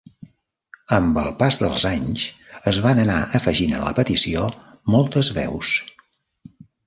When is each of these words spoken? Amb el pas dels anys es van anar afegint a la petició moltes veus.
Amb 0.95 1.17
el 1.23 1.27
pas 1.41 1.59
dels 1.63 1.83
anys 1.89 2.23
es 2.71 2.79
van 2.87 3.01
anar 3.03 3.19
afegint 3.39 3.77
a 3.79 3.83
la 3.83 3.93
petició 4.01 4.47
moltes 4.95 5.33
veus. 5.39 5.75